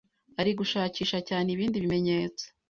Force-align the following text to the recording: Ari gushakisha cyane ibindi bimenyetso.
Ari 0.39 0.51
gushakisha 0.59 1.17
cyane 1.29 1.47
ibindi 1.55 1.83
bimenyetso. 1.83 2.45